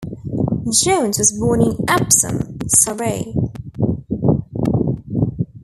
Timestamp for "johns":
0.81-1.19